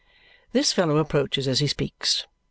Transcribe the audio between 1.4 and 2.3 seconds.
as he speaks.